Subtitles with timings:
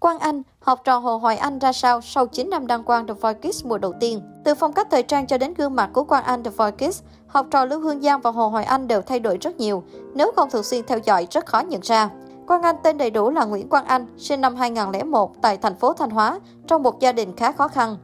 [0.00, 3.14] Quang Anh, học trò Hồ Hoài Anh ra sao sau 9 năm đăng quang The
[3.14, 4.22] Voice Kids mùa đầu tiên?
[4.44, 7.02] Từ phong cách thời trang cho đến gương mặt của Quang Anh The Voice Kids,
[7.26, 9.82] học trò Lưu Hương Giang và Hồ Hoài Anh đều thay đổi rất nhiều.
[10.14, 12.10] Nếu không thường xuyên theo dõi, rất khó nhận ra.
[12.46, 15.92] Quang Anh tên đầy đủ là Nguyễn Quang Anh, sinh năm 2001 tại thành phố
[15.92, 17.96] Thanh Hóa, trong một gia đình khá khó khăn.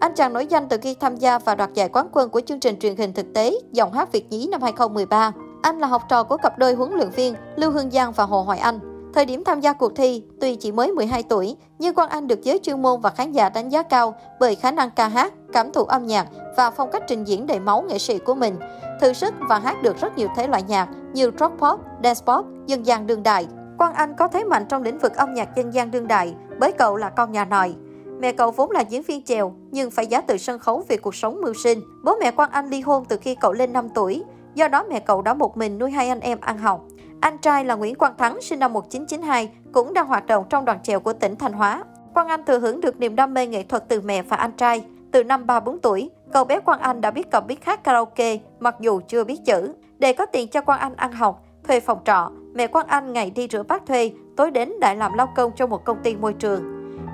[0.00, 2.60] Anh chàng nổi danh từ khi tham gia và đoạt giải quán quân của chương
[2.60, 5.32] trình truyền hình thực tế Giọng hát Việt nhí năm 2013.
[5.62, 8.42] Anh là học trò của cặp đôi huấn luyện viên Lưu Hương Giang và Hồ
[8.42, 8.93] Hoài Anh.
[9.14, 12.42] Thời điểm tham gia cuộc thi, tuy chỉ mới 12 tuổi, nhưng Quang Anh được
[12.42, 15.72] giới chuyên môn và khán giả đánh giá cao bởi khả năng ca hát, cảm
[15.72, 18.56] thụ âm nhạc và phong cách trình diễn đầy máu nghệ sĩ của mình.
[19.00, 22.46] Thử sức và hát được rất nhiều thể loại nhạc như rock pop, dance pop,
[22.66, 23.46] dân gian đương đại.
[23.78, 26.72] Quang Anh có thế mạnh trong lĩnh vực âm nhạc dân gian đương đại bởi
[26.72, 27.74] cậu là con nhà nòi.
[28.20, 31.14] Mẹ cậu vốn là diễn viên chèo nhưng phải giá từ sân khấu vì cuộc
[31.14, 31.80] sống mưu sinh.
[32.04, 35.00] Bố mẹ Quang Anh ly hôn từ khi cậu lên 5 tuổi, do đó mẹ
[35.00, 36.84] cậu đã một mình nuôi hai anh em ăn học.
[37.20, 40.78] Anh trai là Nguyễn Quang Thắng, sinh năm 1992, cũng đang hoạt động trong đoàn
[40.82, 41.84] chèo của tỉnh Thanh Hóa.
[42.14, 44.84] Quang Anh thừa hưởng được niềm đam mê nghệ thuật từ mẹ và anh trai.
[45.12, 48.76] Từ năm 3-4 tuổi, cậu bé Quang Anh đã biết cầm biết hát karaoke, mặc
[48.80, 49.72] dù chưa biết chữ.
[49.98, 53.30] Để có tiền cho Quang Anh ăn học, thuê phòng trọ, mẹ Quang Anh ngày
[53.30, 56.32] đi rửa bát thuê, tối đến lại làm lao công cho một công ty môi
[56.32, 56.62] trường.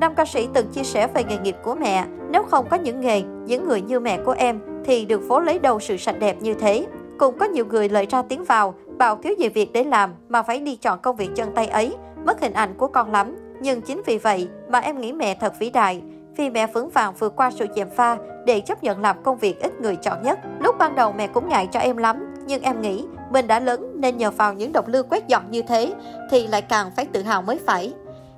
[0.00, 2.04] Nam ca sĩ từng chia sẻ về nghề nghiệp của mẹ.
[2.30, 5.58] Nếu không có những nghề, những người như mẹ của em, thì đường phố lấy
[5.58, 6.86] đâu sự sạch đẹp như thế.
[7.18, 10.42] Cũng có nhiều người lời ra tiếng vào, bảo thiếu gì việc để làm mà
[10.42, 13.36] phải đi chọn công việc chân tay ấy, mất hình ảnh của con lắm.
[13.60, 16.02] Nhưng chính vì vậy mà em nghĩ mẹ thật vĩ đại,
[16.36, 19.60] vì mẹ vững vàng vượt qua sự gièm pha để chấp nhận làm công việc
[19.60, 20.38] ít người chọn nhất.
[20.60, 23.92] Lúc ban đầu mẹ cũng ngại cho em lắm, nhưng em nghĩ mình đã lớn
[23.94, 25.94] nên nhờ vào những động lưu quét dọn như thế
[26.30, 27.92] thì lại càng phải tự hào mới phải.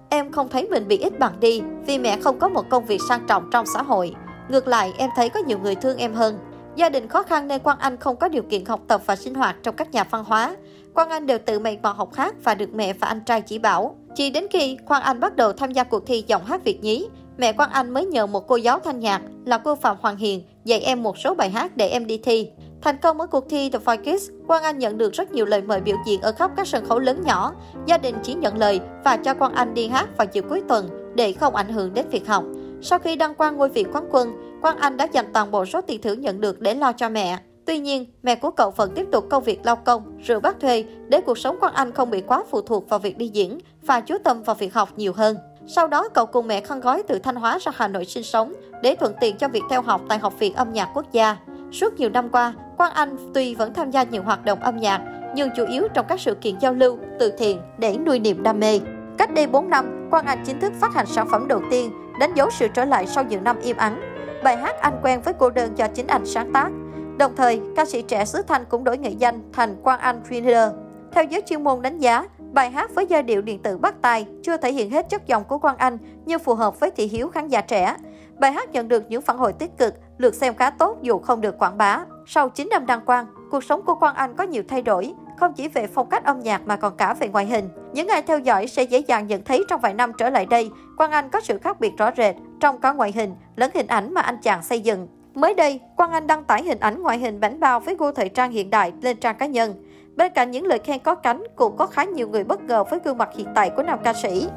[0.09, 3.01] Em không thấy mình bị ít bằng đi vì mẹ không có một công việc
[3.09, 4.15] sang trọng trong xã hội.
[4.49, 6.39] Ngược lại, em thấy có nhiều người thương em hơn.
[6.77, 9.35] Gia đình khó khăn nên Quang Anh không có điều kiện học tập và sinh
[9.35, 10.57] hoạt trong các nhà văn hóa.
[10.95, 13.59] Quang Anh đều tự mày mò học hát và được mẹ và anh trai chỉ
[13.59, 13.97] bảo.
[14.15, 17.09] Chỉ đến khi Quang Anh bắt đầu tham gia cuộc thi giọng hát Việt nhí,
[17.39, 20.43] mẹ Quang Anh mới nhờ một cô giáo thanh nhạc là cô Phạm Hoàng Hiền
[20.65, 22.51] dạy em một số bài hát để em đi thi.
[22.83, 25.63] Thành công ở cuộc thi The Voice Kids, Quang Anh nhận được rất nhiều lời
[25.63, 27.53] mời biểu diễn ở khắp các sân khấu lớn nhỏ.
[27.87, 31.13] Gia đình chỉ nhận lời và cho Quang Anh đi hát vào chiều cuối tuần
[31.15, 32.45] để không ảnh hưởng đến việc học.
[32.83, 35.81] Sau khi đăng quang ngôi vị quán quân, Quang Anh đã dành toàn bộ số
[35.81, 37.39] tiền thưởng nhận được để lo cho mẹ.
[37.67, 40.85] Tuy nhiên, mẹ của cậu vẫn tiếp tục công việc lao công, rửa bát thuê
[41.09, 44.01] để cuộc sống Quang Anh không bị quá phụ thuộc vào việc đi diễn và
[44.01, 45.37] chú tâm vào việc học nhiều hơn.
[45.67, 48.53] Sau đó, cậu cùng mẹ khăn gói từ Thanh Hóa ra Hà Nội sinh sống
[48.83, 51.37] để thuận tiện cho việc theo học tại Học viện Âm nhạc Quốc gia.
[51.73, 55.01] Suốt nhiều năm qua, Quang Anh tuy vẫn tham gia nhiều hoạt động âm nhạc,
[55.35, 58.61] nhưng chủ yếu trong các sự kiện giao lưu, từ thiện để nuôi niềm đam
[58.61, 58.81] mê.
[59.19, 61.91] Cách đây 4 năm, Quang Anh chính thức phát hành sản phẩm đầu tiên,
[62.21, 64.16] đánh dấu sự trở lại sau nhiều năm im ắng.
[64.43, 66.71] Bài hát Anh quen với cô đơn do chính anh sáng tác.
[67.19, 70.71] Đồng thời, ca sĩ trẻ xứ Thanh cũng đổi nghệ danh thành Quang Anh Thriller.
[71.13, 74.27] Theo giới chuyên môn đánh giá, bài hát với giai điệu điện tử bắt tai
[74.43, 77.29] chưa thể hiện hết chất giọng của Quang Anh nhưng phù hợp với thị hiếu
[77.29, 77.97] khán giả trẻ.
[78.39, 81.41] Bài hát nhận được những phản hồi tích cực, lượt xem khá tốt dù không
[81.41, 82.01] được quảng bá.
[82.27, 85.53] Sau 9 năm đăng quang, cuộc sống của Quang Anh có nhiều thay đổi, không
[85.53, 87.69] chỉ về phong cách âm nhạc mà còn cả về ngoại hình.
[87.93, 90.71] Những ai theo dõi sẽ dễ dàng nhận thấy trong vài năm trở lại đây,
[90.97, 94.15] Quang Anh có sự khác biệt rõ rệt trong cả ngoại hình lẫn hình ảnh
[94.15, 95.09] mà anh chàng xây dựng.
[95.35, 98.29] Mới đây, Quang Anh đăng tải hình ảnh ngoại hình bảnh bao với gu thời
[98.29, 99.75] trang hiện đại lên trang cá nhân.
[100.17, 103.01] Bên cạnh những lời khen có cánh, cũng có khá nhiều người bất ngờ với
[103.05, 104.49] gương mặt hiện tại của nam ca sĩ.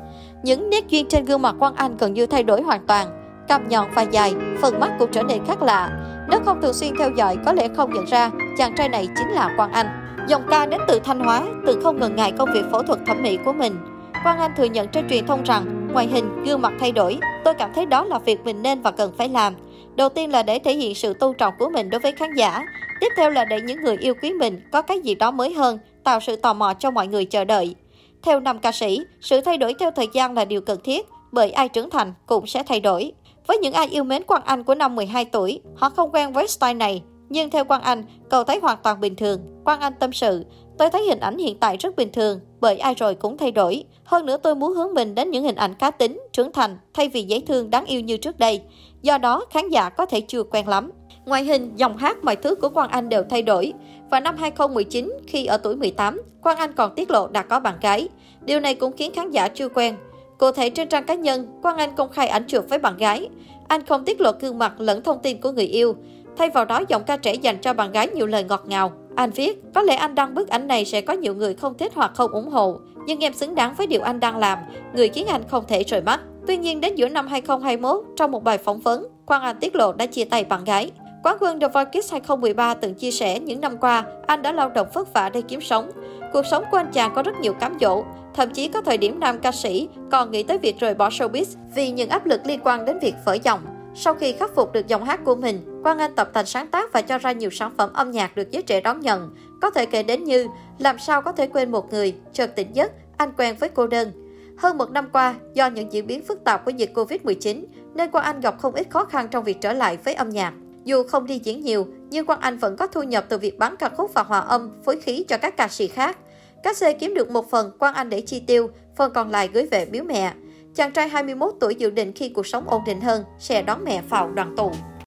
[0.44, 3.08] Những nét duyên trên gương mặt Quang Anh gần như thay đổi hoàn toàn.
[3.48, 5.90] Cằm nhọn và dài, phần mắt cũng trở nên khác lạ.
[6.30, 9.30] Nếu không thường xuyên theo dõi, có lẽ không nhận ra chàng trai này chính
[9.30, 9.88] là Quang Anh.
[10.28, 13.22] Dòng ca đến từ Thanh Hóa, từ không ngần ngại công việc phẫu thuật thẩm
[13.22, 13.78] mỹ của mình.
[14.24, 17.54] Quang Anh thừa nhận trên truyền thông rằng ngoại hình, gương mặt thay đổi, tôi
[17.54, 19.54] cảm thấy đó là việc mình nên và cần phải làm.
[19.96, 22.66] Đầu tiên là để thể hiện sự tôn trọng của mình đối với khán giả.
[23.00, 25.80] Tiếp theo là để những người yêu quý mình có cái gì đó mới hơn,
[26.04, 27.76] tạo sự tò mò cho mọi người chờ đợi.
[28.22, 31.52] Theo năm ca sĩ, sự thay đổi theo thời gian là điều cần thiết, bởi
[31.52, 33.12] ai trưởng thành cũng sẽ thay đổi.
[33.48, 36.48] Với những ai yêu mến Quang Anh của năm 12 tuổi, họ không quen với
[36.48, 37.04] style này.
[37.30, 39.42] Nhưng theo Quang Anh, cậu thấy hoàn toàn bình thường.
[39.66, 40.46] Quang Anh tâm sự,
[40.80, 43.84] tôi thấy hình ảnh hiện tại rất bình thường, bởi ai rồi cũng thay đổi.
[44.04, 47.10] Hơn nữa tôi muốn hướng mình đến những hình ảnh cá tính, trưởng thành, thay
[47.10, 48.62] vì dễ thương, đáng yêu như trước đây.
[49.02, 50.92] Do đó, khán giả có thể chưa quen lắm.
[51.26, 53.74] Ngoại hình, dòng hát, mọi thứ của Quang Anh đều thay đổi.
[54.10, 57.76] Vào năm 2019, khi ở tuổi 18, Quang Anh còn tiết lộ đã có bạn
[57.82, 58.08] gái.
[58.42, 59.96] Điều này cũng khiến khán giả chưa quen.
[60.38, 63.30] Cụ thể trên trang cá nhân, Quang Anh công khai ảnh chụp với bạn gái.
[63.68, 65.96] Anh không tiết lộ gương mặt lẫn thông tin của người yêu.
[66.38, 68.92] Thay vào đó, giọng ca trẻ dành cho bạn gái nhiều lời ngọt ngào.
[69.20, 71.92] Anh viết, có lẽ anh đăng bức ảnh này sẽ có nhiều người không thích
[71.96, 72.80] hoặc không ủng hộ.
[73.06, 74.60] Nhưng em xứng đáng với điều anh đang làm,
[74.94, 76.20] người khiến anh không thể rời mắt.
[76.48, 79.94] Tuy nhiên, đến giữa năm 2021, trong một bài phỏng vấn, Quang Anh tiết lộ
[79.94, 80.92] đã chia tay bạn gái.
[81.24, 84.70] Quán quân The Voice Kids 2013 từng chia sẻ những năm qua, anh đã lao
[84.70, 85.92] động vất vả để kiếm sống.
[86.34, 89.20] Cuộc sống của anh chàng có rất nhiều cám dỗ, Thậm chí có thời điểm
[89.20, 91.46] nam ca sĩ còn nghĩ tới việc rời bỏ showbiz
[91.76, 93.60] vì những áp lực liên quan đến việc vỡ dòng.
[94.02, 96.94] Sau khi khắc phục được giọng hát của mình, Quang Anh tập tành sáng tác
[96.94, 99.36] và cho ra nhiều sản phẩm âm nhạc được giới trẻ đón nhận.
[99.62, 100.48] Có thể kể đến như
[100.78, 104.12] Làm sao có thể quên một người, Chợt tỉnh giấc, Anh quen với cô đơn.
[104.58, 108.26] Hơn một năm qua, do những diễn biến phức tạp của dịch Covid-19, nên Quang
[108.26, 110.54] Anh gặp không ít khó khăn trong việc trở lại với âm nhạc.
[110.84, 113.76] Dù không đi diễn nhiều, nhưng Quang Anh vẫn có thu nhập từ việc bán
[113.78, 116.18] ca khúc và hòa âm, phối khí cho các ca sĩ khác.
[116.64, 119.66] Các xe kiếm được một phần, Quang Anh để chi tiêu, phần còn lại gửi
[119.66, 120.34] về biếu mẹ.
[120.76, 124.02] Chàng trai 21 tuổi dự định khi cuộc sống ổn định hơn sẽ đón mẹ
[124.10, 124.72] vào đoàn tụ.